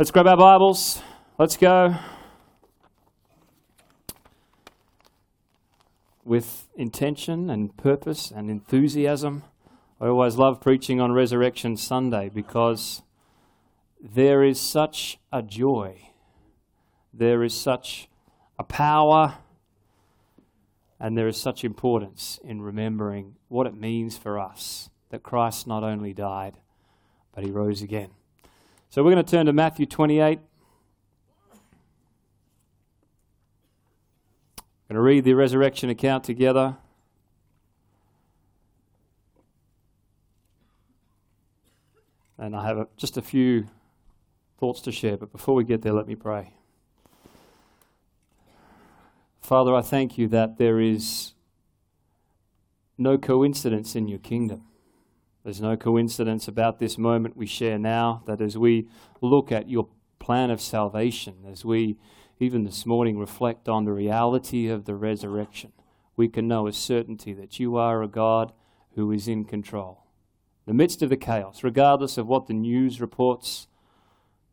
[0.00, 1.02] Let's grab our Bibles.
[1.38, 1.94] Let's go.
[6.24, 9.42] With intention and purpose and enthusiasm.
[10.00, 13.02] I always love preaching on Resurrection Sunday because
[14.00, 16.08] there is such a joy,
[17.12, 18.08] there is such
[18.58, 19.36] a power,
[20.98, 25.84] and there is such importance in remembering what it means for us that Christ not
[25.84, 26.54] only died,
[27.34, 28.12] but he rose again.
[28.92, 30.40] So we're going to turn to Matthew 28.
[30.40, 30.44] I'm
[34.88, 36.76] going to read the resurrection account together.
[42.36, 43.68] And I have a, just a few
[44.58, 46.52] thoughts to share, but before we get there, let me pray.
[49.40, 51.34] Father, I thank you that there is
[52.98, 54.64] no coincidence in your kingdom.
[55.42, 58.88] There's no coincidence about this moment we share now, that as we
[59.22, 61.96] look at your plan of salvation, as we
[62.38, 65.72] even this morning reflect on the reality of the resurrection,
[66.16, 68.52] we can know with certainty that you are a God
[68.94, 70.04] who is in control.
[70.66, 73.66] In the midst of the chaos, regardless of what the news reports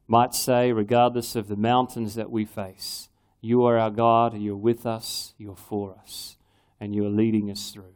[0.08, 3.09] might say, regardless of the mountains that we face,
[3.42, 6.38] you are our God, you're with us, you're for us,
[6.80, 7.95] and you are leading us through.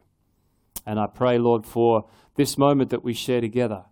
[0.84, 3.84] And I pray, Lord, for this moment that we share together,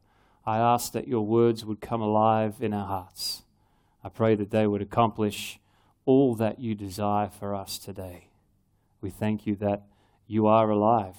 [0.46, 3.42] I ask that your words would come alive in our hearts.
[4.02, 5.60] I pray that they would accomplish
[6.06, 8.28] all that you desire for us today.
[9.00, 9.82] We thank you that
[10.26, 11.16] you are alive,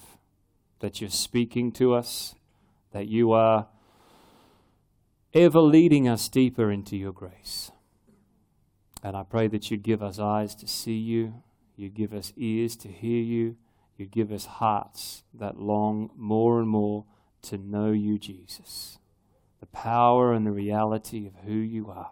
[0.80, 2.36] that you're speaking to us,
[2.92, 3.67] that you are
[5.33, 7.72] ever leading us deeper into your grace.
[9.03, 11.44] And I pray that you'd give us eyes to see you,
[11.75, 13.58] you'd give us ears to hear you,
[13.97, 17.05] you'd give us hearts that long more and more
[17.44, 18.97] to know you, Jesus,
[19.59, 22.11] the power and the reality of who you are.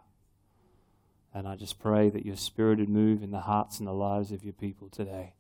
[1.34, 4.32] And I just pray that your spirit would move in the hearts and the lives
[4.32, 5.34] of your people today.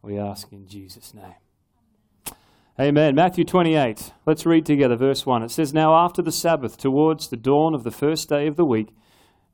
[0.00, 2.34] We ask in Jesus' name.
[2.80, 3.14] Amen.
[3.14, 4.12] Matthew 28.
[4.24, 5.42] Let's read together verse 1.
[5.42, 8.64] It says, Now after the Sabbath, towards the dawn of the first day of the
[8.64, 8.94] week,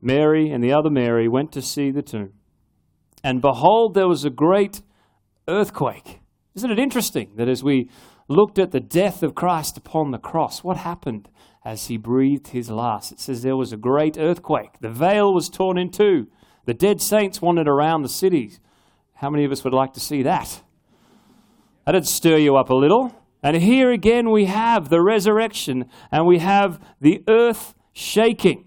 [0.01, 2.35] Mary and the other Mary went to see the tomb.
[3.25, 4.83] And behold, there was a great
[5.49, 6.21] earthquake
[6.59, 7.89] isn't it interesting that as we
[8.28, 11.28] looked at the death of Christ upon the cross, what happened
[11.65, 13.11] as he breathed his last?
[13.11, 14.78] It says there was a great earthquake.
[14.81, 16.27] The veil was torn in two.
[16.67, 18.61] The dead saints wandered around the cities.
[19.15, 20.62] How many of us would like to see that?
[21.87, 23.15] That'd stir you up a little.
[23.43, 28.61] And here again we have the resurrection and we have the earth shaking.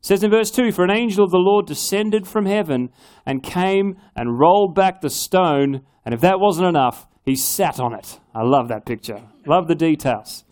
[0.00, 2.90] It says in verse 2 For an angel of the Lord descended from heaven
[3.24, 5.82] and came and rolled back the stone.
[6.04, 8.20] And if that wasn't enough, he sat on it.
[8.32, 9.20] I love that picture.
[9.46, 10.44] Love the details.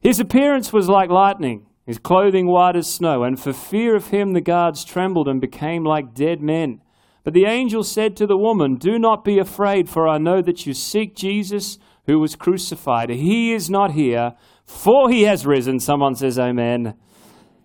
[0.00, 4.34] His appearance was like lightning, his clothing white as snow, and for fear of him
[4.34, 6.82] the guards trembled and became like dead men.
[7.24, 10.66] But the angel said to the woman, Do not be afraid, for I know that
[10.66, 13.08] you seek Jesus who was crucified.
[13.08, 14.32] He is not here,
[14.66, 15.78] for he has risen.
[15.78, 16.94] Someone says, Amen.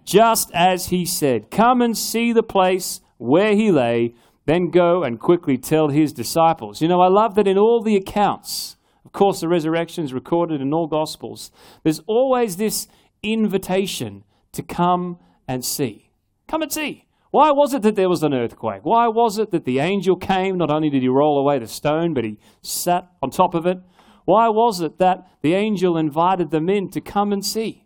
[0.05, 4.13] Just as he said, Come and see the place where he lay
[4.47, 6.81] then go and quickly tell his disciples.
[6.81, 10.61] You know, I love that in all the accounts, of course, the resurrection is recorded
[10.61, 11.51] in all Gospels,
[11.83, 12.87] there's always this
[13.21, 15.19] invitation to come
[15.49, 16.11] and see.
[16.47, 17.05] Come and see.
[17.29, 18.81] Why was it that there was an earthquake?
[18.83, 20.57] Why was it that the angel came?
[20.57, 23.79] Not only did he roll away the stone, but he sat on top of it.
[24.23, 27.85] Why was it that the angel invited them in to come and see?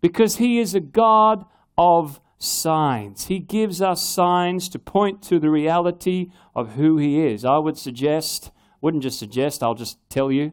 [0.00, 1.44] Because he is a God
[1.76, 3.26] of signs.
[3.26, 7.44] He gives us signs to point to the reality of who He is.
[7.44, 8.50] I would suggest,
[8.80, 10.52] wouldn't just suggest, I'll just tell you,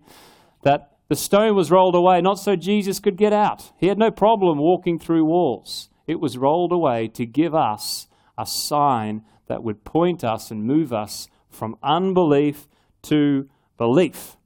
[0.64, 3.72] that the stone was rolled away not so Jesus could get out.
[3.78, 5.90] He had no problem walking through walls.
[6.08, 10.94] It was rolled away to give us a sign that would point us and move
[10.94, 12.70] us from unbelief
[13.04, 14.38] to belief.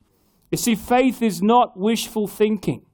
[0.51, 2.85] You see, faith is not wishful thinking.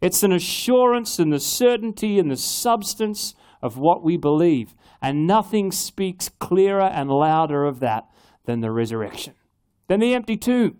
[0.00, 4.74] It's an assurance and the certainty and the substance of what we believe.
[5.00, 8.04] And nothing speaks clearer and louder of that
[8.44, 9.34] than the resurrection,
[9.88, 10.78] than the empty tomb.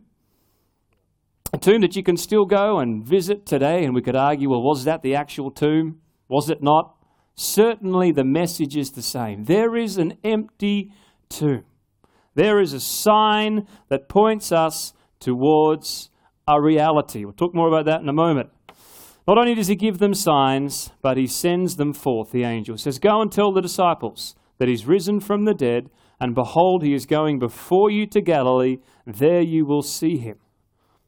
[1.52, 4.62] A tomb that you can still go and visit today, and we could argue, well,
[4.62, 6.00] was that the actual tomb?
[6.28, 6.94] Was it not?
[7.34, 9.44] Certainly the message is the same.
[9.44, 10.92] There is an empty
[11.28, 11.64] tomb.
[12.34, 16.10] There is a sign that points us towards
[16.48, 17.24] a reality.
[17.24, 18.50] We'll talk more about that in a moment.
[19.26, 22.76] Not only does he give them signs, but he sends them forth, the angel.
[22.76, 25.90] Says, Go and tell the disciples that he's risen from the dead,
[26.20, 28.78] and behold, he is going before you to Galilee.
[29.06, 30.38] There you will see him.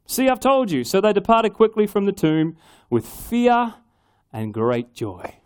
[0.06, 0.84] See, I've told you.
[0.84, 2.56] So they departed quickly from the tomb
[2.90, 3.74] with fear
[4.32, 5.36] and great joy.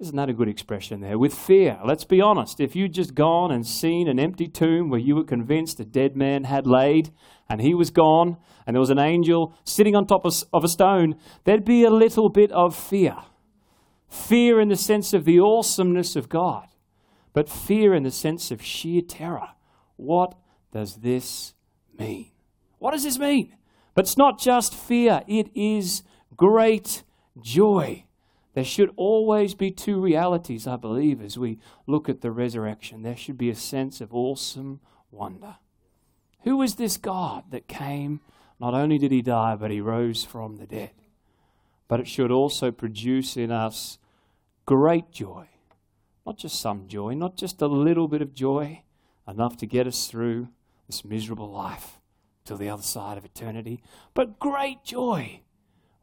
[0.00, 1.18] Isn't that a good expression there?
[1.18, 1.78] With fear.
[1.84, 2.60] Let's be honest.
[2.60, 6.16] If you'd just gone and seen an empty tomb where you were convinced a dead
[6.16, 7.10] man had laid
[7.48, 8.36] and he was gone
[8.66, 11.14] and there was an angel sitting on top of a stone,
[11.44, 13.16] there'd be a little bit of fear.
[14.08, 16.66] Fear in the sense of the awesomeness of God,
[17.32, 19.48] but fear in the sense of sheer terror.
[19.96, 20.34] What
[20.72, 21.54] does this
[21.98, 22.30] mean?
[22.78, 23.56] What does this mean?
[23.94, 26.02] But it's not just fear, it is
[26.36, 27.04] great
[27.40, 28.04] joy.
[28.54, 33.02] There should always be two realities, I believe, as we look at the resurrection.
[33.02, 34.80] There should be a sense of awesome
[35.10, 35.56] wonder.
[36.42, 38.20] Who is this God that came?
[38.60, 40.92] Not only did he die, but he rose from the dead.
[41.88, 43.98] But it should also produce in us
[44.66, 45.48] great joy.
[46.24, 48.82] Not just some joy, not just a little bit of joy,
[49.26, 50.48] enough to get us through
[50.86, 52.00] this miserable life
[52.44, 53.82] till the other side of eternity,
[54.14, 55.40] but great joy.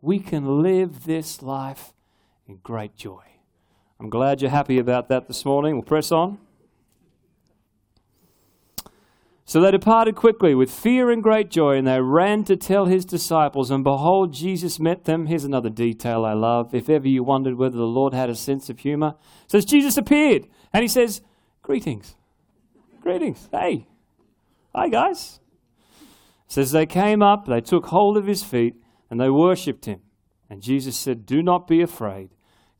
[0.01, 1.94] We can live this life
[2.47, 3.23] in great joy.
[3.99, 5.73] I'm glad you're happy about that this morning.
[5.73, 6.39] We'll press on.
[9.45, 13.03] So they departed quickly with fear and great joy, and they ran to tell his
[13.03, 13.69] disciples.
[13.69, 15.25] And behold, Jesus met them.
[15.25, 16.73] Here's another detail I love.
[16.73, 19.15] If ever you wondered whether the Lord had a sense of humor,
[19.47, 21.21] says Jesus appeared, and he says,
[21.61, 22.15] Greetings.
[23.01, 23.49] Greetings.
[23.51, 23.88] Hey.
[24.73, 25.41] Hi, guys.
[26.47, 28.75] says they came up, they took hold of his feet,
[29.09, 29.99] and they worshipped him.
[30.51, 32.31] And Jesus said, Do not be afraid.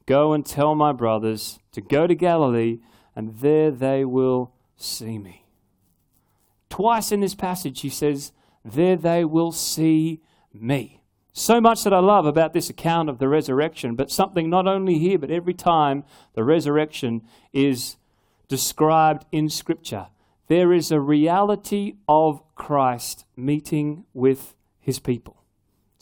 [0.06, 2.80] Go and tell my brothers to go to Galilee,
[3.16, 5.46] and there they will see me.
[6.70, 8.34] Twice in this passage, he says,
[8.66, 10.22] There they will see
[10.54, 11.02] me.
[11.32, 15.00] So much that I love about this account of the resurrection, but something not only
[15.00, 16.04] here, but every time
[16.34, 17.22] the resurrection
[17.54, 17.96] is
[18.50, 20.08] described in Scripture.
[20.48, 25.41] There is a reality of Christ meeting with his people.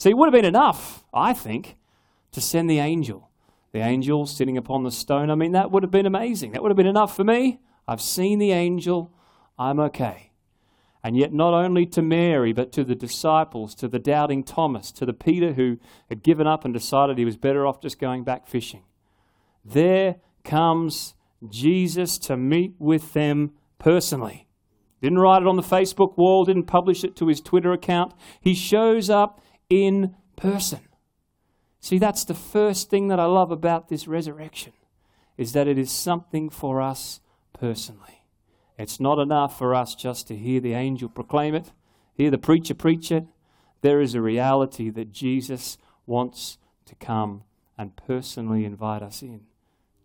[0.00, 1.76] See, it would have been enough, I think,
[2.32, 3.30] to send the angel
[3.72, 5.30] the angel sitting upon the stone.
[5.30, 6.52] I mean, that would have been amazing.
[6.52, 7.60] That would have been enough for me.
[7.86, 9.12] I've seen the angel.
[9.58, 10.32] I'm okay.
[11.02, 15.06] And yet, not only to Mary, but to the disciples, to the doubting Thomas, to
[15.06, 18.46] the Peter who had given up and decided he was better off just going back
[18.46, 18.82] fishing.
[19.64, 21.14] There comes
[21.48, 24.46] Jesus to meet with them personally.
[25.00, 28.12] Didn't write it on the Facebook wall, didn't publish it to his Twitter account.
[28.40, 30.80] He shows up in person.
[31.80, 34.74] See, that's the first thing that I love about this resurrection
[35.38, 37.20] is that it is something for us
[37.54, 38.26] personally.
[38.76, 41.72] It's not enough for us just to hear the angel proclaim it,
[42.14, 43.24] hear the preacher preach it.
[43.80, 47.44] There is a reality that Jesus wants to come
[47.78, 49.42] and personally invite us in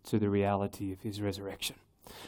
[0.04, 1.76] to the reality of his resurrection.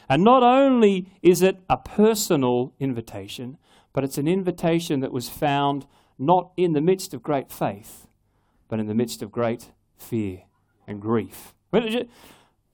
[0.08, 3.56] And not only is it a personal invitation,
[3.93, 5.87] but it's an invitation that was found
[6.19, 8.06] not in the midst of great faith,
[8.69, 10.43] but in the midst of great fear
[10.87, 11.55] and grief.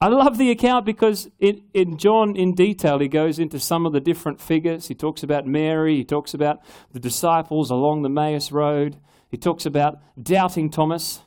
[0.00, 4.00] I love the account because in, John, in detail, he goes into some of the
[4.00, 4.88] different figures.
[4.88, 6.60] He talks about Mary, he talks about
[6.92, 8.98] the disciples along the Emmaus Road,
[9.30, 11.22] he talks about doubting Thomas.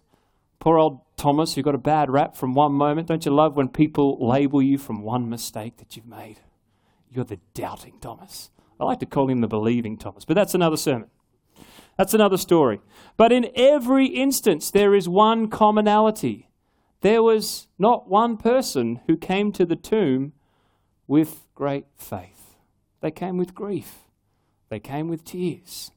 [0.59, 3.07] Poor old Thomas, who got a bad rap from one moment.
[3.07, 6.39] Don't you love when people label you from one mistake that you've made?
[7.09, 8.49] You're the doubting Thomas.
[8.79, 11.09] I like to call him the believing Thomas, but that's another sermon.
[11.97, 12.79] That's another story.
[13.17, 16.49] But in every instance, there is one commonality.
[17.01, 20.33] There was not one person who came to the tomb
[21.07, 22.55] with great faith.
[23.01, 24.05] They came with grief.
[24.69, 25.91] They came with tears.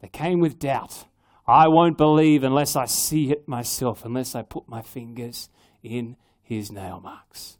[0.00, 1.06] They came with doubt.
[1.46, 5.48] I won't believe unless I see it myself, unless I put my fingers
[5.82, 7.58] in his nail marks.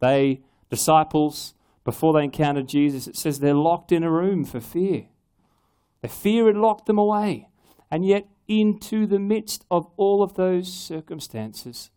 [0.00, 1.54] They, disciples,
[1.84, 5.06] before they encountered Jesus, it says they're locked in a room for fear.
[6.04, 7.48] The fear had locked them away.
[7.90, 11.90] And yet, into the midst of all of those circumstances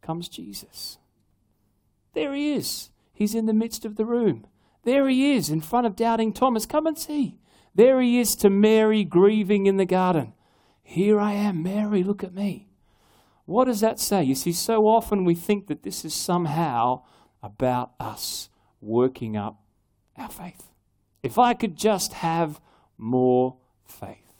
[0.00, 0.98] comes Jesus.
[2.14, 2.90] There he is.
[3.12, 4.46] He's in the midst of the room.
[4.84, 6.66] There he is in front of doubting Thomas.
[6.66, 7.40] Come and see.
[7.74, 10.34] There he is to Mary grieving in the garden.
[10.84, 12.68] Here I am, Mary, look at me.
[13.44, 14.22] What does that say?
[14.22, 17.02] You see, so often we think that this is somehow
[17.42, 19.60] about us working up
[20.16, 20.70] our faith.
[21.24, 22.60] If I could just have
[23.02, 24.32] more faith.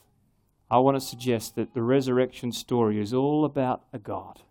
[0.71, 4.41] I want to suggest that the resurrection story is all about a God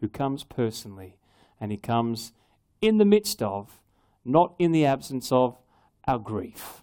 [0.00, 1.16] who comes personally
[1.60, 2.32] and he comes
[2.80, 3.80] in the midst of,
[4.24, 5.56] not in the absence of,
[6.06, 6.82] our grief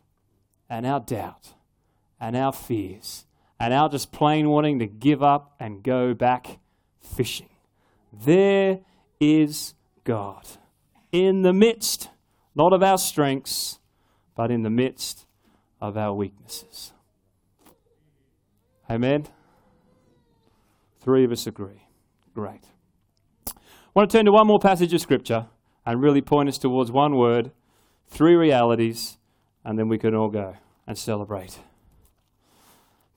[0.68, 1.54] and our doubt
[2.20, 3.25] and our fears
[3.60, 6.58] and our just plain wanting to give up and go back
[7.00, 7.50] fishing.
[8.12, 8.80] There
[9.20, 10.48] is God
[11.12, 12.10] in the midst,
[12.56, 13.78] not of our strengths,
[14.36, 15.28] but in the midst
[15.82, 16.94] of our weaknesses.
[18.90, 19.26] Amen?
[21.00, 21.88] Three of us agree.
[22.36, 22.62] Great.
[23.94, 25.48] want to turn to one more passage of Scripture
[25.86, 27.52] and really point us towards one word,
[28.08, 29.18] three realities,
[29.66, 31.60] and then we can all go and celebrate.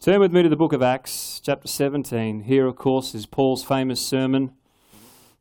[0.01, 2.43] Turn with me to the book of Acts, chapter 17.
[2.43, 4.53] Here, of course, is Paul's famous sermon.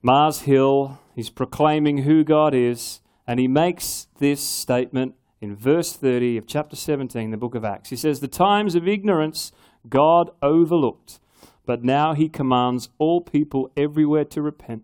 [0.01, 6.37] Mars Hill, he's proclaiming who God is, and he makes this statement in verse 30
[6.37, 7.89] of chapter 17, the book of Acts.
[7.89, 9.51] He says, The times of ignorance
[9.89, 11.19] God overlooked,
[11.65, 14.83] but now he commands all people everywhere to repent.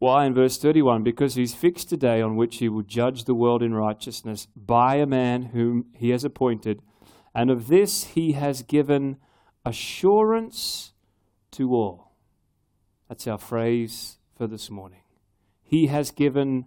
[0.00, 1.04] Why, in verse 31?
[1.04, 4.96] Because he's fixed a day on which he will judge the world in righteousness by
[4.96, 6.82] a man whom he has appointed
[7.32, 9.18] and of this he has given
[9.64, 10.92] assurance
[11.52, 12.16] to all.
[13.08, 15.02] That's our phrase for this morning.
[15.62, 16.66] He has given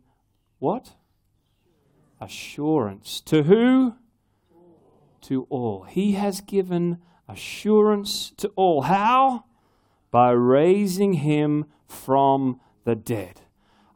[0.60, 0.94] what?
[2.20, 3.22] Assurance.
[3.22, 3.96] To who?
[5.22, 5.84] To all.
[5.84, 8.84] He has given assurance to all.
[8.84, 9.46] How?
[10.12, 13.42] By raising him from the dead.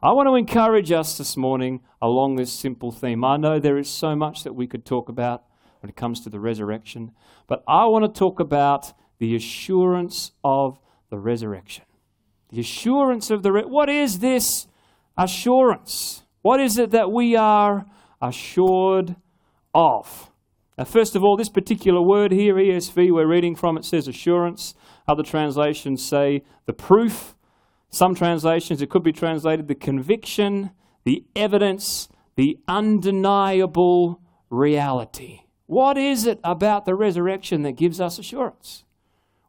[0.02, 3.24] I want to encourage us this morning along this simple theme.
[3.24, 5.44] I know there is so much that we could talk about
[5.80, 7.12] when it comes to the resurrection.
[7.46, 10.78] But I want to talk about the assurance of
[11.10, 11.84] the resurrection.
[12.50, 14.66] The assurance of the re- what is this
[15.16, 16.24] assurance?
[16.42, 17.86] What is it that we are
[18.22, 19.16] assured
[19.74, 20.30] of?
[20.78, 24.74] Now, first of all, this particular word here, ESV, we're reading from, it says assurance.
[25.06, 27.34] Other translations say the proof.
[27.90, 30.70] Some translations, it could be translated the conviction,
[31.04, 35.40] the evidence, the undeniable reality.
[35.66, 38.84] What is it about the resurrection that gives us assurance?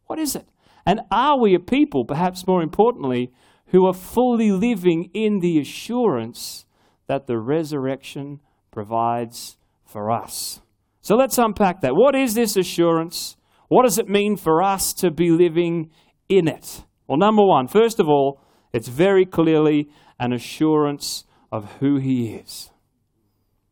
[0.08, 0.48] What is it?
[0.86, 3.32] And are we a people, perhaps more importantly,
[3.68, 6.66] who are fully living in the assurance
[7.08, 8.40] that the resurrection
[8.74, 10.60] provides for us?
[11.02, 11.96] So let's unpack that.
[11.96, 13.38] What is this assurance?
[13.70, 15.92] What does it mean for us to be living
[16.28, 16.84] in it?
[17.08, 18.42] Well, number one, first of all,
[18.74, 19.90] it's very clearly
[20.20, 22.72] an assurance of who He is.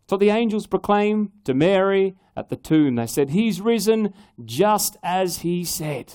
[0.08, 2.96] So the angels proclaim to Mary at the tomb.
[2.96, 6.14] They said, He's risen just as He said.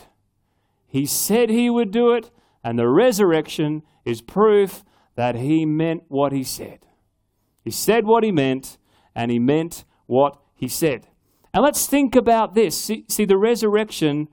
[0.87, 2.31] He said He would do it,
[2.63, 4.85] and the resurrection is proof
[5.17, 6.86] that He meant what He said.
[7.67, 8.79] He said what He meant,
[9.13, 11.09] and He meant what He said.
[11.53, 12.79] And let's think about this.
[12.81, 14.29] See, see the resurrection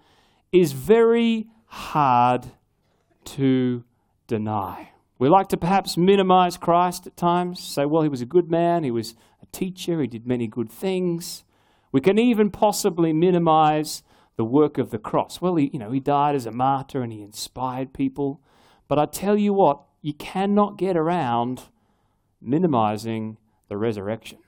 [0.51, 2.45] is very hard
[3.25, 3.83] to
[4.27, 4.91] deny.
[5.17, 8.83] We like to perhaps minimize Christ at times, say, well, he was a good man,
[8.83, 11.43] he was a teacher, he did many good things.
[11.91, 14.03] We can even possibly minimize
[14.35, 15.41] the work of the cross.
[15.41, 18.41] Well, he, you know, he died as a martyr and he inspired people.
[18.87, 21.63] But I tell you what, you cannot get around
[22.43, 23.37] minimizing
[23.69, 24.39] the resurrection.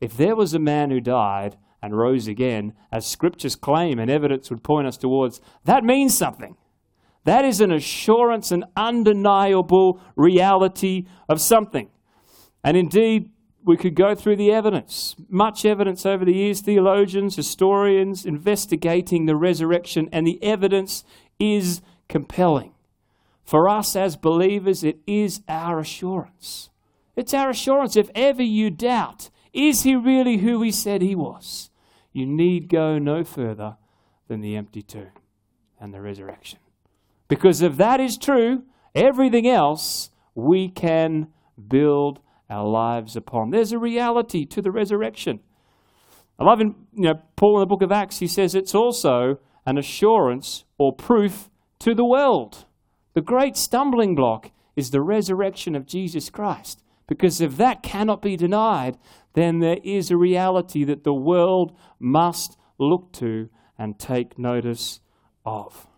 [0.00, 4.50] If there was a man who died and rose again, as scriptures claim and evidence
[4.50, 6.56] would point us towards, that means something.
[7.24, 11.90] That is an assurance, an undeniable reality of something.
[12.64, 13.30] And indeed,
[13.64, 15.14] we could go through the evidence.
[15.28, 21.04] Much evidence over the years, theologians, historians investigating the resurrection, and the evidence
[21.38, 22.72] is compelling.
[23.44, 26.70] For us as believers, it is our assurance.
[27.18, 27.96] It's our assurance.
[27.96, 31.68] If ever you doubt, is he really who he said he was?
[32.12, 33.76] You need go no further
[34.28, 35.10] than the empty tomb
[35.80, 36.60] and the resurrection.
[37.26, 38.62] Because if that is true,
[38.94, 41.26] everything else we can
[41.66, 43.50] build our lives upon.
[43.50, 45.40] There's a reality to the resurrection.
[46.38, 49.40] I love in you know, Paul in the book of Acts, he says it's also
[49.66, 52.66] an assurance or proof to the world.
[53.14, 56.84] The great stumbling block is the resurrection of Jesus Christ.
[57.08, 58.96] Because if that cannot be denied,
[59.32, 65.00] then there is a reality that the world must look to and take notice
[65.44, 65.88] of.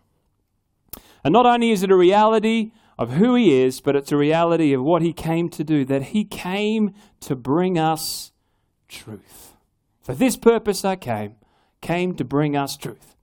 [1.23, 4.73] And not only is it a reality of who he is, but it's a reality
[4.73, 8.31] of what he came to do, that he came to bring us
[8.87, 9.53] truth.
[10.01, 11.35] For this purpose I came,
[11.81, 13.15] came to bring us truth.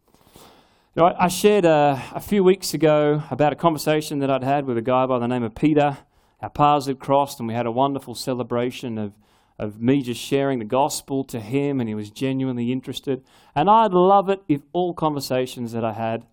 [0.97, 4.67] Now, I shared a, uh, a few weeks ago about a conversation that I'd had
[4.67, 5.99] with a guy by the name of Peter.
[6.41, 9.13] Our paths had crossed, and we had a wonderful celebration of,
[9.59, 13.25] of me just sharing the gospel to him, and he was genuinely interested.
[13.55, 16.27] And I'd love it if all conversations that I had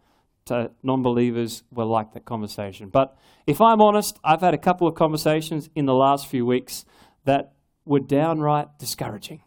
[0.46, 2.90] to non believers were like that conversation.
[2.90, 6.86] But if I'm honest, I've had a couple of conversations in the last few weeks
[7.26, 9.42] that were downright discouraging.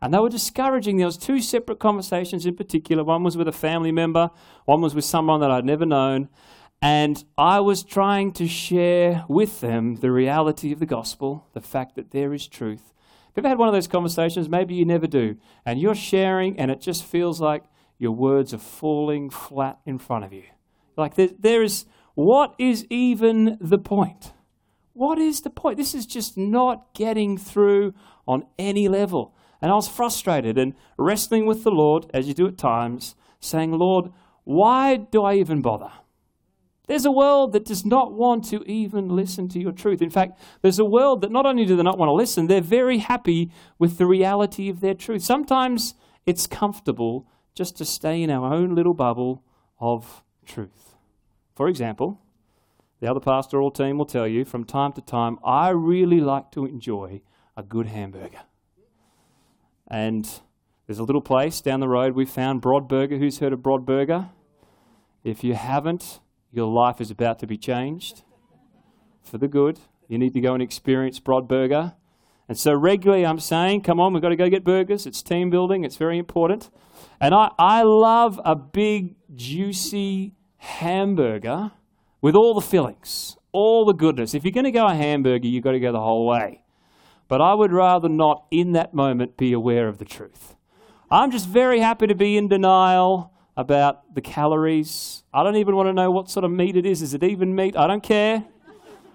[0.00, 0.96] And they were discouraging.
[0.96, 3.04] There was two separate conversations in particular.
[3.04, 4.30] One was with a family member,
[4.64, 6.28] one was with someone that I'd never known.
[6.82, 11.94] And I was trying to share with them the reality of the gospel, the fact
[11.94, 12.92] that there is truth.
[13.30, 16.72] If you've had one of those conversations, maybe you never do, and you're sharing, and
[16.72, 17.62] it just feels like
[17.98, 20.42] your words are falling flat in front of you.
[20.96, 24.32] Like there, there is what is even the point?
[24.92, 25.78] What is the point?
[25.78, 27.94] This is just not getting through
[28.26, 29.34] on any level.
[29.62, 33.72] And I was frustrated and wrestling with the Lord, as you do at times, saying,
[33.72, 34.12] Lord,
[34.44, 35.92] why do I even bother?
[36.92, 40.02] There's a world that does not want to even listen to your truth.
[40.02, 42.60] In fact, there's a world that not only do they not want to listen, they're
[42.60, 45.22] very happy with the reality of their truth.
[45.22, 45.94] Sometimes
[46.26, 49.42] it's comfortable just to stay in our own little bubble
[49.80, 50.94] of truth.
[51.54, 52.20] For example,
[53.00, 56.66] the other pastoral team will tell you from time to time, I really like to
[56.66, 57.22] enjoy
[57.56, 58.42] a good hamburger.
[59.88, 60.28] And
[60.86, 63.16] there's a little place down the road we found, Broad Burger.
[63.16, 64.28] Who's heard of Broad Burger?
[65.24, 66.20] If you haven't,
[66.52, 68.22] your life is about to be changed
[69.22, 69.80] for the good.
[70.06, 71.94] You need to go and experience Broad Burger.
[72.48, 75.06] And so regularly I'm saying, come on, we've got to go get burgers.
[75.06, 76.70] It's team building, it's very important.
[77.20, 81.72] And I, I love a big, juicy hamburger
[82.20, 84.34] with all the fillings, all the goodness.
[84.34, 86.64] If you're going to go a hamburger, you've got to go the whole way.
[87.28, 90.54] But I would rather not, in that moment, be aware of the truth.
[91.10, 95.24] I'm just very happy to be in denial about the calories.
[95.32, 97.02] I don't even want to know what sort of meat it is.
[97.02, 97.76] Is it even meat?
[97.76, 98.44] I don't care.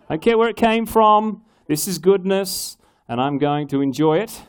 [0.09, 1.43] I don't care where it came from.
[1.67, 2.77] This is goodness,
[3.07, 4.43] and I'm going to enjoy it.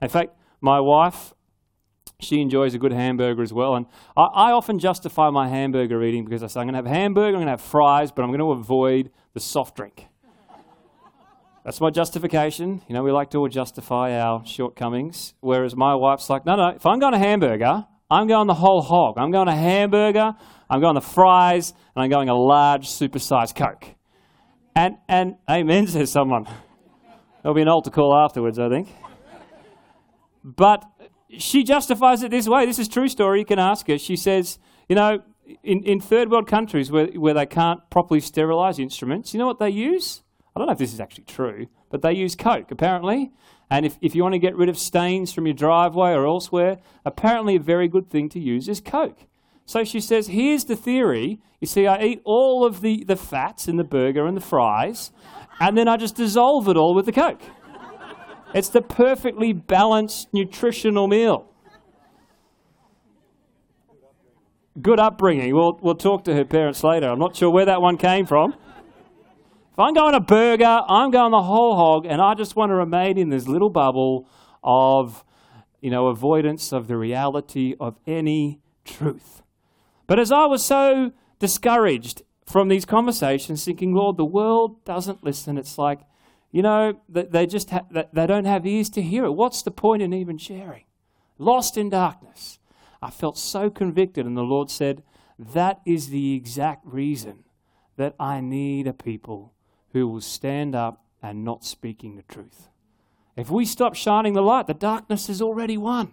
[0.00, 1.34] In fact, my wife,
[2.20, 3.74] she enjoys a good hamburger as well.
[3.74, 6.96] And I, I often justify my hamburger eating because I say, I'm going to have
[6.96, 10.06] hamburger, I'm going to have fries, but I'm going to avoid the soft drink.
[11.64, 12.82] That's my justification.
[12.88, 15.34] You know, we like to all justify our shortcomings.
[15.40, 18.82] Whereas my wife's like, no, no, if I'm going to hamburger, I'm going the whole
[18.82, 19.18] hog.
[19.18, 20.34] I'm going a hamburger,
[20.68, 23.94] I'm going the fries, and I'm going a large supersized Coke.
[24.74, 26.46] And, and amen, says someone.
[27.42, 28.88] There'll be an altar call afterwards, I think.
[30.44, 30.84] But
[31.38, 32.66] she justifies it this way.
[32.66, 33.40] This is true story.
[33.40, 33.98] You can ask her.
[33.98, 35.20] She says, you know,
[35.62, 39.58] in, in third world countries where, where they can't properly sterilize instruments, you know what
[39.58, 40.22] they use?
[40.54, 43.32] I don't know if this is actually true, but they use Coke, apparently.
[43.70, 46.78] And if, if you want to get rid of stains from your driveway or elsewhere,
[47.04, 49.18] apparently a very good thing to use is Coke.
[49.64, 51.40] So she says, here's the theory.
[51.60, 55.12] You see, I eat all of the, the fats in the burger and the fries,
[55.60, 57.42] and then I just dissolve it all with the Coke.
[58.52, 61.46] It's the perfectly balanced nutritional meal.
[64.80, 65.54] Good upbringing.
[65.54, 67.08] We'll, we'll talk to her parents later.
[67.08, 68.54] I'm not sure where that one came from.
[69.72, 72.74] If I'm going a burger, I'm going the whole hog, and I just want to
[72.74, 74.28] remain in this little bubble
[74.64, 75.24] of,
[75.80, 79.42] you know, avoidance of the reality of any truth.
[80.08, 85.56] But as I was so discouraged from these conversations, thinking, Lord, the world doesn't listen.
[85.56, 86.00] It's like,
[86.50, 89.32] you know, they just ha- they don't have ears to hear it.
[89.32, 90.84] What's the point in even sharing?
[91.38, 92.58] Lost in darkness.
[93.00, 95.04] I felt so convicted, and the Lord said,
[95.38, 97.44] That is the exact reason
[97.96, 99.54] that I need a people
[99.92, 102.68] who will stand up and not speaking the truth.
[103.36, 106.12] If we stop shining the light, the darkness is already won.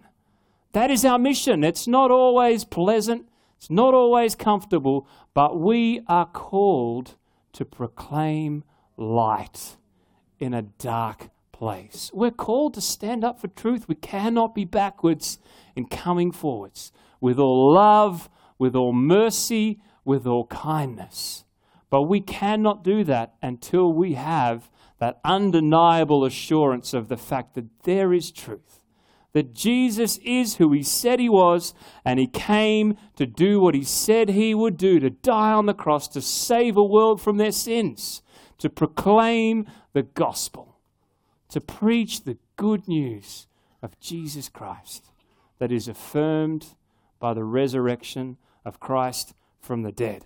[0.73, 1.63] That is our mission.
[1.63, 7.15] It's not always pleasant, it's not always comfortable, but we are called
[7.53, 8.63] to proclaim
[8.97, 9.77] light
[10.39, 12.11] in a dark place.
[12.13, 13.87] We're called to stand up for truth.
[13.87, 15.39] We cannot be backwards
[15.75, 21.45] in coming forwards with all love, with all mercy, with all kindness.
[21.89, 24.69] But we cannot do that until we have
[24.99, 28.81] that undeniable assurance of the fact that there is truth.
[29.33, 31.73] That Jesus is who he said he was,
[32.03, 35.73] and he came to do what he said he would do to die on the
[35.73, 38.21] cross, to save a world from their sins,
[38.57, 40.79] to proclaim the gospel,
[41.49, 43.47] to preach the good news
[43.81, 45.11] of Jesus Christ
[45.59, 46.73] that is affirmed
[47.19, 50.25] by the resurrection of Christ from the dead.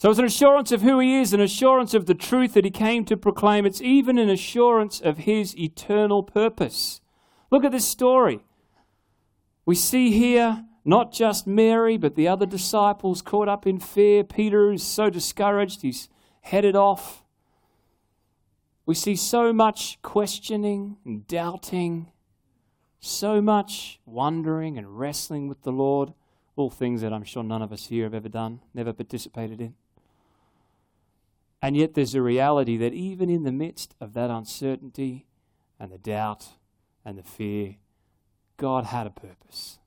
[0.00, 2.70] So it's an assurance of who he is, an assurance of the truth that he
[2.70, 3.66] came to proclaim.
[3.66, 7.02] It's even an assurance of his eternal purpose.
[7.50, 8.40] Look at this story.
[9.66, 14.24] We see here not just Mary, but the other disciples caught up in fear.
[14.24, 16.08] Peter is so discouraged, he's
[16.40, 17.22] headed off.
[18.86, 22.08] We see so much questioning and doubting,
[23.00, 26.14] so much wondering and wrestling with the Lord,
[26.56, 29.74] all things that I'm sure none of us here have ever done, never participated in.
[31.62, 35.26] And yet, there's a reality that even in the midst of that uncertainty
[35.78, 36.48] and the doubt
[37.04, 37.76] and the fear,
[38.56, 39.78] God had a purpose.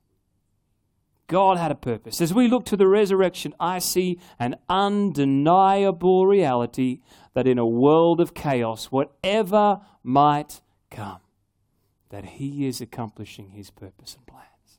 [1.26, 2.20] God had a purpose.
[2.20, 7.00] As we look to the resurrection, I see an undeniable reality
[7.32, 10.60] that in a world of chaos, whatever might
[10.90, 11.20] come,
[12.10, 14.78] that He is accomplishing His purpose and plans.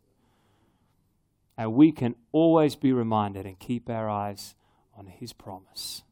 [1.57, 4.55] And we can always be reminded and keep our eyes
[4.95, 6.03] on His promise,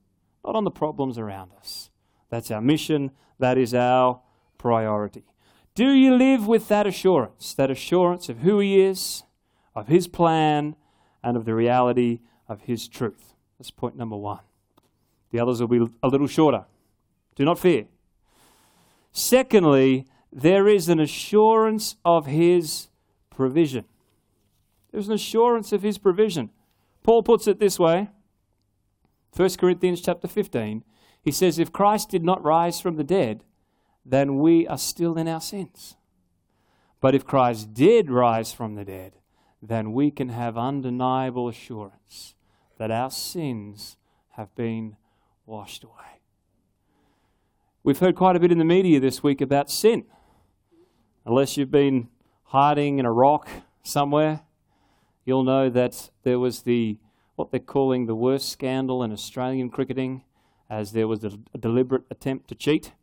[0.44, 1.90] not on the problems around us.
[2.30, 4.22] That's our mission, that is our
[4.58, 5.24] priority.
[5.76, 9.24] Do you live with that assurance, that assurance of who He is,
[9.76, 10.76] of His plan,
[11.24, 13.34] and of the reality of His truth?
[13.58, 14.42] That's point number one.
[15.32, 16.66] The others will be a little shorter.
[17.36, 17.86] Do not fear.
[19.12, 22.90] Secondly, there is an assurance of His
[23.30, 23.86] provision.
[24.92, 26.52] There's an assurance of His provision.
[27.04, 28.10] Paul puts it this way
[29.36, 30.84] 1 Corinthians chapter 15.
[31.22, 33.44] He says, If Christ did not rise from the dead,
[34.06, 35.96] then we are still in our sins.
[37.02, 39.14] But if Christ did rise from the dead,
[39.62, 42.36] then we can have undeniable assurance
[42.78, 43.98] that our sins
[44.32, 44.98] have been
[45.46, 46.22] washed away.
[47.84, 50.06] We've heard quite a bit in the media this week about sin.
[51.26, 52.10] Unless you've been
[52.44, 53.50] hiding in a rock
[53.84, 54.42] somewhere,
[55.26, 56.98] you'll know that there was the
[57.36, 60.24] what they're calling the worst scandal in Australian cricketing,
[60.70, 62.94] as there was a, a deliberate attempt to cheat.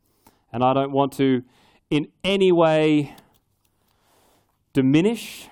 [0.52, 1.42] And I don't want to
[1.90, 3.16] in any way
[4.72, 5.48] diminish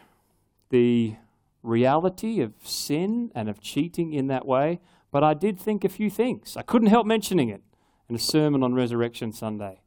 [0.71, 1.17] the
[1.63, 6.11] reality of sin and of cheating in that way, but I did think a few
[6.11, 6.57] things.
[6.57, 7.63] I couldn't help mentioning it
[8.09, 9.81] in a sermon on Resurrection Sunday.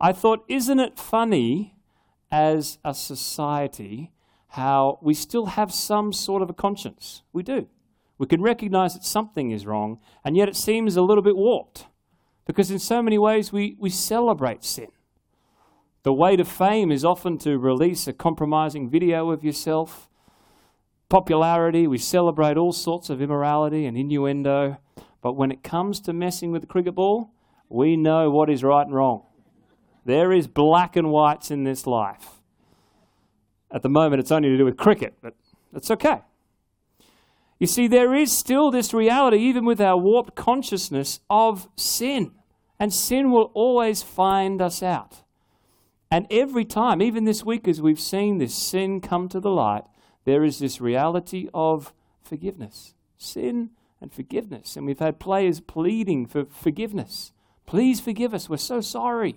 [0.00, 1.74] I thought, isn't it funny
[2.30, 4.12] as a society
[4.48, 7.22] how we still have some sort of a conscience?
[7.32, 7.68] We do.
[8.18, 11.86] We can recognize that something is wrong, and yet it seems a little bit warped.
[12.46, 14.88] Because in so many ways we, we celebrate sin.
[16.02, 20.08] The way to fame is often to release a compromising video of yourself.
[21.08, 24.78] Popularity, we celebrate all sorts of immorality and innuendo.
[25.20, 27.32] But when it comes to messing with the cricket ball,
[27.68, 29.24] we know what is right and wrong.
[30.04, 32.40] There is black and whites in this life.
[33.72, 35.34] At the moment, it's only to do with cricket, but
[35.74, 36.20] it's okay.
[37.58, 42.32] You see, there is still this reality, even with our warped consciousness, of sin.
[42.78, 45.22] And sin will always find us out.
[46.10, 49.84] And every time, even this week, as we've seen this sin come to the light,
[50.24, 52.94] there is this reality of forgiveness.
[53.16, 54.76] Sin and forgiveness.
[54.76, 57.32] And we've had players pleading for forgiveness.
[57.64, 58.48] Please forgive us.
[58.48, 59.36] We're so sorry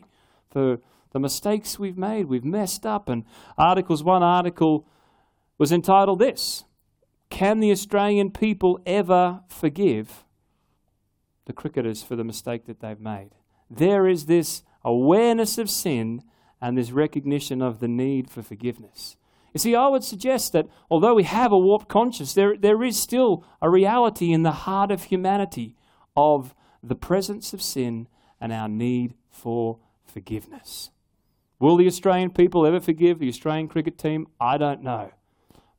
[0.50, 0.80] for
[1.12, 2.26] the mistakes we've made.
[2.26, 3.08] We've messed up.
[3.08, 3.24] And
[3.58, 4.86] articles, one article
[5.58, 6.66] was entitled this
[7.30, 10.26] Can the Australian people ever forgive
[11.50, 13.32] the cricketers for the mistake that they've made.
[13.72, 16.22] There is this awareness of sin
[16.62, 19.18] and this recognition of the need for forgiveness.
[19.52, 23.00] You see, I would suggest that although we have a warped conscience, there, there is
[23.00, 25.76] still a reality in the heart of humanity
[26.16, 28.08] of the presence of sin
[28.40, 30.92] and our need for forgiveness.
[31.60, 34.28] Will the Australian people ever forgive the Australian cricket team?
[34.40, 35.10] I don't know.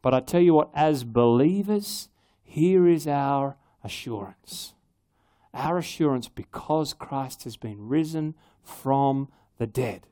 [0.03, 2.09] But I tell you what, as believers,
[2.43, 4.75] here is our assurance
[5.53, 10.07] our assurance because Christ has been risen from the dead.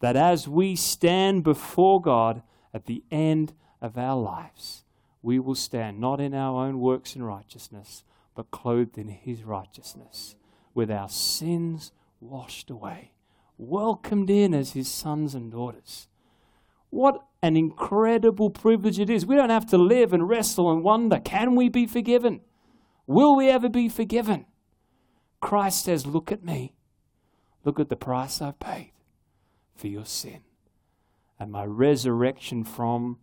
[0.00, 4.84] That as we stand before God at the end of our lives,
[5.22, 8.04] we will stand not in our own works and righteousness,
[8.34, 10.36] but clothed in His righteousness,
[10.72, 13.12] with our sins washed away,
[13.58, 16.06] welcomed in as His sons and daughters.
[16.90, 19.24] What an incredible privilege it is.
[19.24, 22.40] We don't have to live and wrestle and wonder can we be forgiven?
[23.06, 24.46] Will we ever be forgiven?
[25.40, 26.74] Christ says, Look at me.
[27.64, 28.92] Look at the price I've paid
[29.74, 30.42] for your sin
[31.38, 33.18] and my resurrection from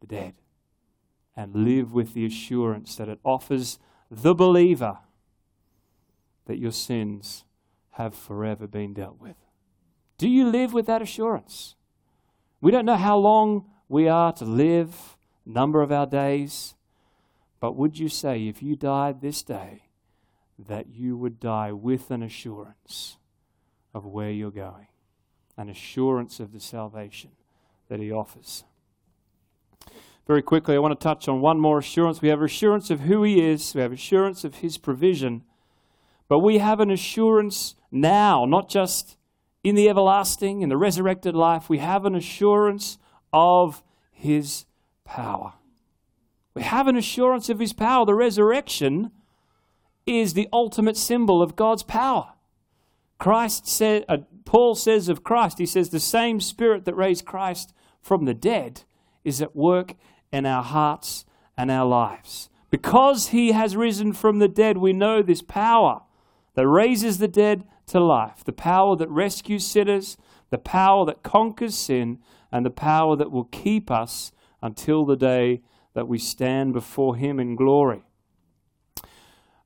[0.00, 0.34] the dead.
[1.36, 3.78] And live with the assurance that it offers
[4.10, 4.98] the believer
[6.46, 7.44] that your sins
[7.92, 9.36] have forever been dealt with.
[10.16, 11.76] Do you live with that assurance?
[12.60, 15.16] We don't know how long we are to live,
[15.46, 16.74] number of our days,
[17.60, 19.82] but would you say if you died this day,
[20.58, 23.16] that you would die with an assurance
[23.94, 24.88] of where you're going,
[25.56, 27.30] an assurance of the salvation
[27.88, 28.64] that He offers.
[30.26, 32.20] Very quickly, I want to touch on one more assurance.
[32.20, 35.44] We have assurance of who He is, we have assurance of His provision,
[36.28, 39.16] but we have an assurance now, not just
[39.68, 41.68] in the everlasting, in the resurrected life.
[41.68, 42.98] We have an assurance
[43.32, 44.64] of His
[45.04, 45.54] power.
[46.54, 48.06] We have an assurance of His power.
[48.06, 49.10] The resurrection
[50.06, 52.32] is the ultimate symbol of God's power.
[53.18, 57.74] Christ said, uh, Paul says of Christ, he says, the same Spirit that raised Christ
[58.00, 58.84] from the dead
[59.24, 59.94] is at work
[60.32, 61.24] in our hearts
[61.56, 62.48] and our lives.
[62.70, 66.02] Because he has risen from the dead, we know this power
[66.54, 70.16] that raises the dead to life, the power that rescues sinners,
[70.50, 72.18] the power that conquers sin,
[72.50, 75.62] and the power that will keep us until the day
[75.94, 78.02] that we stand before him in glory.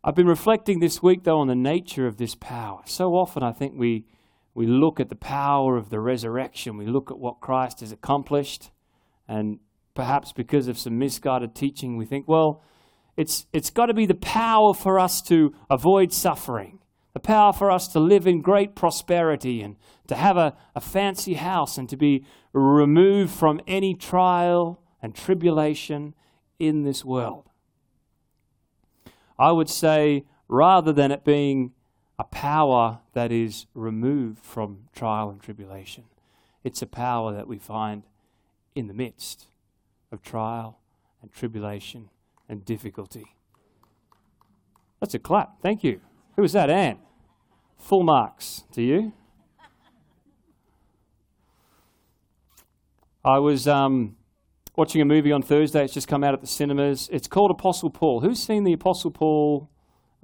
[0.05, 2.81] I've been reflecting this week, though, on the nature of this power.
[2.87, 4.07] So often I think we,
[4.53, 8.71] we look at the power of the resurrection, we look at what Christ has accomplished,
[9.29, 9.61] and
[9.95, 12.63] perhaps because of some misguided teaching, we think, well,
[13.17, 16.81] it's, it's got to be the power for us to avoid suffering,
[17.15, 21.35] the power for us to live in great prosperity and to have a, a fancy
[21.35, 26.15] house and to be removed from any trial and tribulation
[26.59, 27.49] in this world.
[29.39, 31.73] I would say, rather than it being
[32.19, 36.05] a power that is removed from trial and tribulation,
[36.63, 38.05] it's a power that we find
[38.75, 39.49] in the midst
[40.13, 40.79] of trial
[41.21, 42.11] and tribulation
[42.49, 43.35] and difficulty.
[45.01, 45.61] That's a clap.
[45.61, 46.01] Thank you.
[46.37, 46.99] Who was that, Anne?
[47.79, 49.13] Full marks to you.
[53.25, 54.17] I was um,
[54.77, 55.85] watching a movie on Thursday.
[55.85, 57.09] It's just come out at the cinemas.
[57.13, 58.21] It's called Apostle Paul.
[58.21, 59.71] Who's seen the Apostle Paul?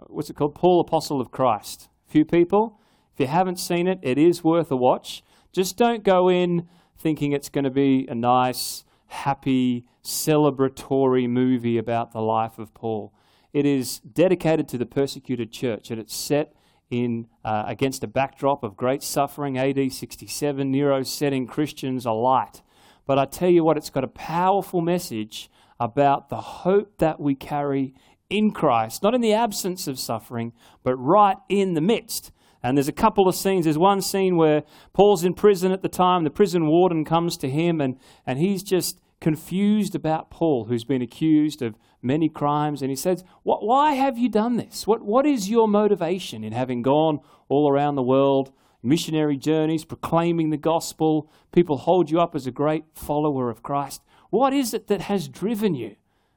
[0.06, 0.54] What's it called?
[0.54, 1.88] Paul, Apostle of Christ.
[2.06, 2.80] Few people.
[3.12, 5.22] If you haven't seen it, it is worth a watch.
[5.52, 12.12] Just don't go in thinking it's going to be a nice, happy, celebratory movie about
[12.12, 13.12] the life of Paul.
[13.52, 16.54] It is dedicated to the persecuted church, and it's set
[16.90, 19.58] in uh, against a backdrop of great suffering.
[19.58, 22.62] AD 67, Nero setting Christians alight
[23.08, 27.34] but I tell you what, it's got a powerful message about the hope that we
[27.34, 27.94] carry
[28.28, 32.32] in Christ, not in the absence of suffering, but right in the midst.
[32.62, 33.64] And there's a couple of scenes.
[33.64, 36.24] There's one scene where Paul's in prison at the time.
[36.24, 41.02] The prison warden comes to him, and, and he's just confused about Paul, who's been
[41.02, 42.82] accused of many crimes.
[42.82, 44.86] And he says, Why have you done this?
[44.86, 48.52] What, what is your motivation in having gone all around the world
[48.82, 51.30] missionary journeys, proclaiming the gospel.
[51.52, 54.02] People hold you up as a great follower of Christ.
[54.30, 55.96] What is it that has driven you?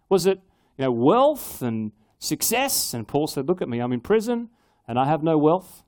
[0.09, 0.41] Was it
[0.77, 2.93] you know, wealth and success?
[2.93, 4.49] And Paul said, Look at me, I'm in prison
[4.87, 5.83] and I have no wealth.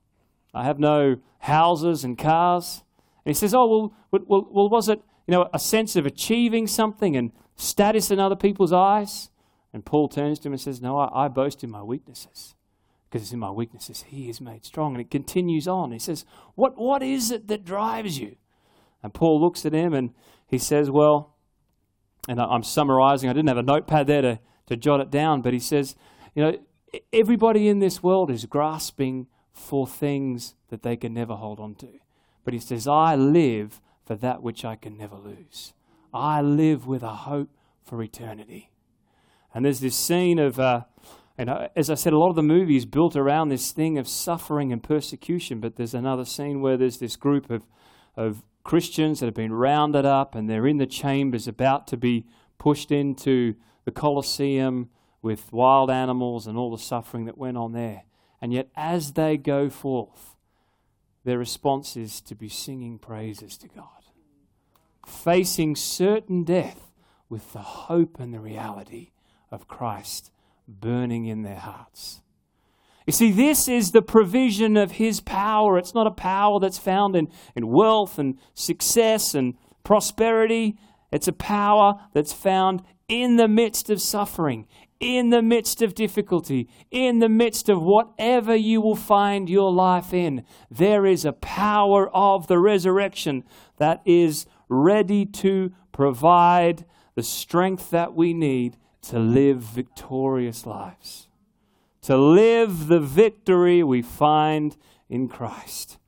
[0.52, 2.82] I have no houses and cars.
[3.24, 3.66] And he says, Oh,
[4.10, 8.18] well, well, well was it you know, a sense of achieving something and status in
[8.18, 9.30] other people's eyes?
[9.72, 12.54] And Paul turns to him and says, No, I, I boast in my weaknesses
[13.14, 14.94] because it's in my weaknesses he is made strong.
[14.94, 15.92] And it continues on.
[15.92, 16.24] He says,
[16.56, 18.34] what, what is it that drives you?
[19.04, 20.10] And Paul looks at him and
[20.48, 21.36] he says, Well,
[22.26, 25.52] and I'm summarizing, I didn't have a notepad there to, to jot it down, but
[25.52, 25.94] he says,
[26.34, 26.58] You know,
[27.12, 31.88] everybody in this world is grasping for things that they can never hold on to.
[32.44, 35.72] But he says, I live for that which I can never lose.
[36.12, 37.50] I live with a hope
[37.82, 38.70] for eternity.
[39.52, 40.58] And there's this scene of.
[40.58, 40.82] Uh,
[41.36, 43.98] and uh, as I said, a lot of the movie is built around this thing
[43.98, 45.60] of suffering and persecution.
[45.60, 47.62] But there's another scene where there's this group of,
[48.16, 52.26] of Christians that have been rounded up and they're in the chambers about to be
[52.58, 54.90] pushed into the Colosseum
[55.22, 58.04] with wild animals and all the suffering that went on there.
[58.40, 60.33] And yet, as they go forth,
[61.24, 63.88] their response is to be singing praises to God,
[65.06, 66.92] facing certain death
[67.28, 69.10] with the hope and the reality
[69.50, 70.30] of Christ
[70.68, 72.20] burning in their hearts.
[73.06, 75.76] You see, this is the provision of His power.
[75.78, 80.78] It's not a power that's found in, in wealth and success and prosperity.
[81.12, 84.66] It's a power that's found in the midst of suffering,
[85.00, 90.14] in the midst of difficulty, in the midst of whatever you will find your life
[90.14, 90.44] in.
[90.70, 93.44] There is a power of the resurrection
[93.78, 101.28] that is ready to provide the strength that we need to live victorious lives,
[102.02, 104.76] to live the victory we find
[105.08, 105.98] in Christ.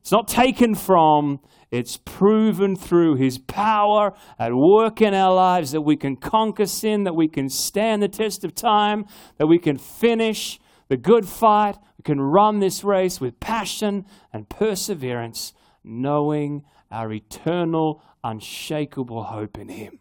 [0.00, 5.82] It's not taken from, it's proven through His power at work in our lives that
[5.82, 9.04] we can conquer sin, that we can stand the test of time,
[9.36, 14.48] that we can finish the good fight, we can run this race with passion and
[14.48, 15.52] perseverance,
[15.84, 19.98] knowing our eternal, unshakable hope in Him.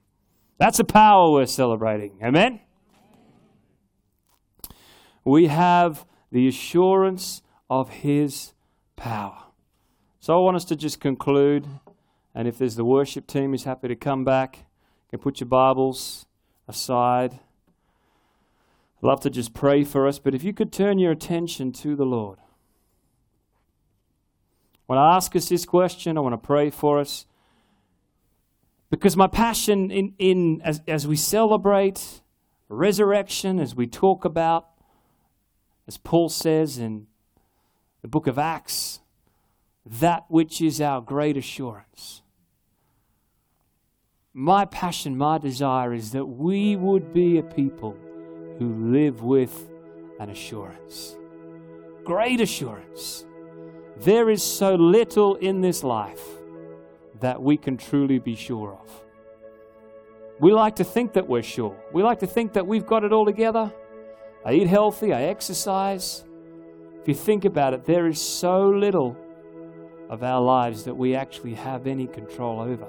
[0.58, 2.20] That's a power we're celebrating.
[2.24, 2.62] Amen?
[5.26, 8.54] We have the assurance of His
[8.96, 9.47] power.
[10.28, 11.66] So I want us to just conclude.
[12.36, 15.48] And if there's the worship team who's happy to come back, you can put your
[15.48, 16.26] Bibles
[16.68, 17.36] aside.
[17.36, 21.96] I'd love to just pray for us, but if you could turn your attention to
[21.96, 22.40] the Lord.
[24.88, 27.26] When I ask us this question, I want to pray for us.
[28.90, 32.20] Because my passion in, in as, as we celebrate
[32.68, 34.68] resurrection, as we talk about,
[35.88, 37.08] as Paul says in
[38.02, 39.00] the book of Acts,
[39.90, 42.22] that which is our great assurance.
[44.34, 47.96] My passion, my desire is that we would be a people
[48.60, 49.70] who live with
[50.20, 51.16] an assurance.
[52.04, 53.26] Great assurance.
[53.98, 56.24] There is so little in this life
[57.20, 59.04] that we can truly be sure of.
[60.40, 61.76] We like to think that we're sure.
[61.92, 63.74] We like to think that we've got it all together.
[64.46, 66.24] I eat healthy, I exercise.
[67.02, 69.18] If you think about it, there is so little
[70.10, 72.88] of our lives that we actually have any control over.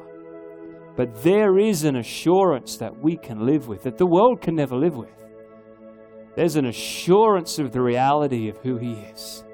[0.96, 4.76] But there is an assurance that we can live with, that the world can never
[4.76, 5.10] live with.
[6.34, 9.44] There's an assurance of the reality of who He is.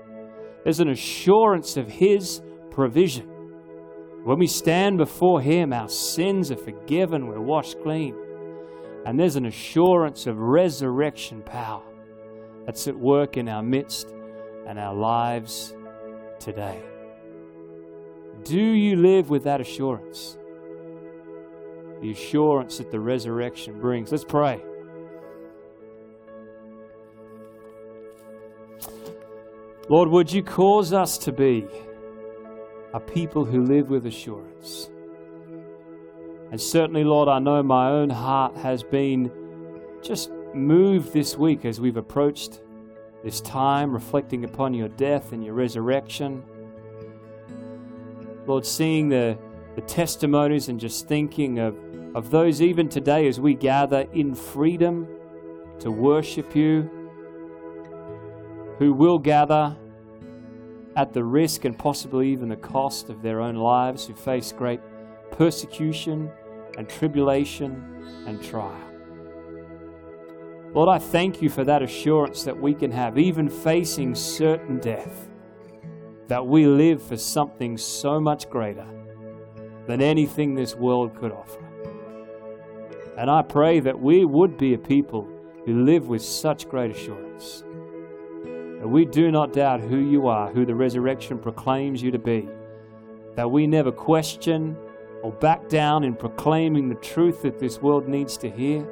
[0.62, 3.28] There's an assurance of His provision.
[4.24, 8.16] When we stand before Him, our sins are forgiven, we're washed clean.
[9.04, 11.82] And there's an assurance of resurrection power
[12.64, 14.14] that's at work in our midst
[14.66, 15.74] and our lives
[16.38, 16.82] today.
[18.44, 20.36] Do you live with that assurance?
[22.02, 24.12] The assurance that the resurrection brings.
[24.12, 24.62] Let's pray.
[29.88, 31.66] Lord, would you cause us to be
[32.92, 34.90] a people who live with assurance?
[36.50, 39.30] And certainly, Lord, I know my own heart has been
[40.02, 42.60] just moved this week as we've approached
[43.24, 46.44] this time, reflecting upon your death and your resurrection.
[48.46, 49.38] Lord, seeing the,
[49.74, 51.76] the testimonies and just thinking of,
[52.14, 55.08] of those even today as we gather in freedom
[55.80, 56.90] to worship you
[58.78, 59.76] who will gather
[60.96, 64.80] at the risk and possibly even the cost of their own lives, who face great
[65.32, 66.30] persecution
[66.78, 68.78] and tribulation and trial.
[70.72, 75.28] Lord, I thank you for that assurance that we can have, even facing certain death,
[76.28, 78.86] that we live for something so much greater
[79.86, 81.60] than anything this world could offer.
[83.16, 85.28] And I pray that we would be a people
[85.66, 87.62] who live with such great assurance.
[88.42, 92.48] That we do not doubt who you are, who the resurrection proclaims you to be.
[93.36, 94.76] That we never question
[95.22, 98.86] or back down in proclaiming the truth that this world needs to hear.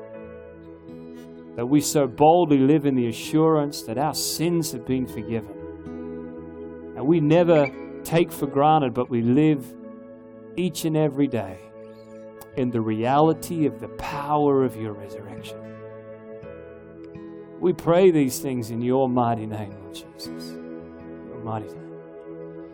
[1.57, 5.62] That we so boldly live in the assurance that our sins have been forgiven.
[7.03, 7.69] And we never
[8.05, 9.67] take for granted, but we live
[10.55, 11.59] each and every day
[12.57, 15.59] in the reality of the power of your resurrection.
[17.59, 20.53] We pray these things in your mighty name, Lord Jesus.
[20.53, 21.82] Your mighty name.